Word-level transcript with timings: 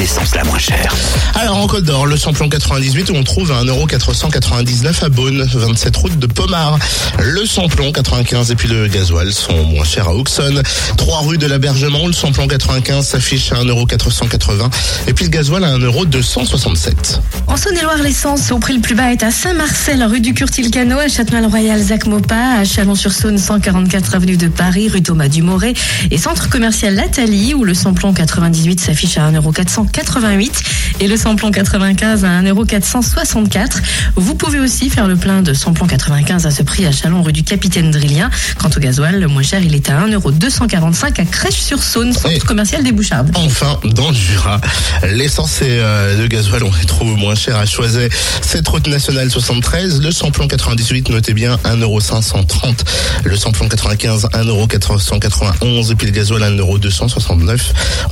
L'essence 0.00 0.34
la 0.34 0.44
moins 0.44 0.58
chère 0.58 0.94
Alors 1.34 1.58
en 1.58 1.66
Côte 1.66 1.84
d'Or, 1.84 2.06
le 2.06 2.16
samplon 2.16 2.48
98 2.48 3.10
où 3.10 3.16
on 3.16 3.22
trouve 3.22 3.52
à 3.52 3.62
1,499€ 3.64 5.04
à 5.04 5.08
Beaune, 5.10 5.42
27 5.42 5.94
route 5.94 6.18
de 6.18 6.26
Pomard. 6.26 6.78
Le 7.18 7.44
samplon 7.44 7.92
95 7.92 8.50
et 8.50 8.54
puis 8.54 8.66
le 8.66 8.88
gasoil 8.88 9.30
sont 9.30 9.62
moins 9.64 9.84
chers 9.84 10.08
à 10.08 10.14
Auxonne. 10.14 10.62
3 10.96 11.20
rue 11.26 11.36
de 11.36 11.46
l'Abergement, 11.46 12.06
le 12.06 12.14
samplon 12.14 12.48
95 12.48 13.06
s'affiche 13.06 13.52
à 13.52 13.56
1,480€ 13.56 14.70
et 15.06 15.12
puis 15.12 15.26
le 15.26 15.30
gasoil 15.30 15.64
à 15.64 15.76
1,267€. 15.76 17.18
En 17.46 17.58
Saône-et-Loire, 17.58 17.98
l'essence 18.02 18.52
au 18.52 18.58
prix 18.58 18.76
le 18.76 18.80
plus 18.80 18.94
bas 18.94 19.12
est 19.12 19.22
à 19.22 19.30
Saint-Marcel, 19.30 20.02
rue 20.04 20.20
du 20.20 20.32
Curtil-Cano, 20.32 20.98
à 20.98 21.08
Châtenay-le-Royal, 21.08 21.78
Zac 21.78 22.06
Mopa, 22.06 22.60
à 22.60 22.64
Chalon-sur-Saône, 22.64 23.36
144 23.36 24.14
avenue 24.14 24.38
de 24.38 24.48
Paris, 24.48 24.88
rue 24.88 25.02
Thomas 25.02 25.28
Dumoré 25.28 25.74
et 26.10 26.16
centre 26.16 26.48
commercial 26.48 26.94
Lathalie 26.94 27.52
où 27.52 27.64
le 27.64 27.74
samplon 27.74 28.14
98 28.14 28.80
s'affiche 28.80 29.18
à 29.18 29.24
1,488€ 29.92 30.79
et 31.00 31.08
le 31.08 31.16
samplon 31.16 31.50
95 31.50 32.24
à 32.24 32.42
1,464€. 32.42 33.80
Vous 34.16 34.34
pouvez 34.34 34.60
aussi 34.60 34.90
faire 34.90 35.06
le 35.06 35.16
plein 35.16 35.40
de 35.40 35.54
samplon 35.54 35.86
95 35.86 36.46
à 36.46 36.50
ce 36.50 36.62
prix 36.62 36.86
à 36.86 36.92
Chalon, 36.92 37.22
rue 37.22 37.32
du 37.32 37.42
Capitaine 37.42 37.90
Drillien. 37.90 38.30
Quant 38.58 38.68
au 38.76 38.80
gasoil, 38.80 39.18
le 39.18 39.26
moins 39.26 39.42
cher, 39.42 39.62
il 39.62 39.74
est 39.74 39.88
à 39.88 40.06
1,245€ 40.06 41.20
à 41.20 41.24
Crèche-sur-Saône, 41.24 42.12
centre 42.12 42.44
commercial 42.44 42.84
des 42.84 42.92
Bouchardes. 42.92 43.30
Enfin, 43.34 43.80
dans 43.84 44.10
le 44.10 44.16
Jura, 44.16 44.60
l'essence 45.10 45.62
et 45.62 45.78
euh, 45.80 46.20
le 46.20 46.28
gasoil, 46.28 46.62
on 46.64 46.72
les 46.78 46.86
trouve 46.86 47.16
moins 47.16 47.34
cher 47.34 47.56
à 47.56 47.64
Choiset. 47.64 48.10
Cette 48.42 48.68
route 48.68 48.86
nationale 48.86 49.30
73, 49.30 50.02
le 50.02 50.12
samplon 50.12 50.48
98, 50.48 51.08
notez 51.08 51.32
bien 51.32 51.56
1,530€. 51.64 52.74
Le 53.24 53.36
samplon 53.36 53.68
95, 53.68 54.28
1,491€ 54.34 55.92
et 55.92 55.94
puis 55.94 56.06
le 56.06 56.12
gasoil 56.12 56.42
1,269€. 56.42 57.58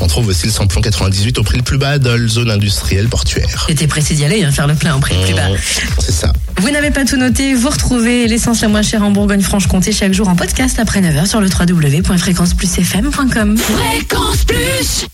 On 0.00 0.06
trouve 0.06 0.28
aussi 0.28 0.46
le 0.46 0.52
samplon 0.52 0.80
98 0.80 1.38
au 1.38 1.42
prix 1.42 1.58
le 1.58 1.62
plus 1.62 1.76
bas 1.76 1.98
de 1.98 2.08
la 2.08 2.28
zone 2.28 2.50
industrielle 2.50 2.77
portuaire. 3.10 3.64
C'était 3.68 3.86
pressé 3.86 4.14
d'y 4.14 4.24
aller, 4.24 4.42
hein, 4.44 4.52
faire 4.52 4.66
le 4.66 4.74
plein 4.74 4.96
au 4.96 5.00
prix 5.00 5.14
le 5.16 5.22
plus 5.24 5.34
bas. 5.34 5.48
Mmh, 5.48 5.56
C'est 5.98 6.12
ça. 6.12 6.32
Vous 6.60 6.70
n'avez 6.70 6.90
pas 6.90 7.04
tout 7.04 7.16
noté, 7.16 7.54
vous 7.54 7.68
retrouvez 7.68 8.26
l'essence 8.26 8.60
la 8.62 8.68
moins 8.68 8.82
chère 8.82 9.02
en 9.04 9.10
Bourgogne-Franche-Comté 9.10 9.92
chaque 9.92 10.12
jour 10.12 10.28
en 10.28 10.36
podcast 10.36 10.78
après 10.78 11.00
9h 11.00 11.26
sur 11.26 11.40
le 11.40 11.48
www.fréquenceplusfm.com. 11.48 13.56
Fréquence 13.56 14.44
Plus 14.44 15.06